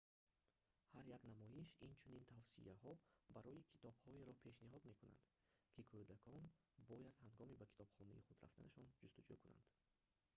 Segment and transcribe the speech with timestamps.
[0.93, 2.91] ҳар як намоиш инчунин тавсияҳо
[3.35, 5.21] барои китобҳоеро пешниҳод мекунад
[5.73, 6.43] ки кӯдакон
[6.89, 9.67] бояд ҳангоми ба китобхонаи худ рафтанашон ҷустуҷӯ кунанд